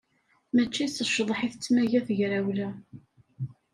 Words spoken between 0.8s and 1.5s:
s ccḍeḥ i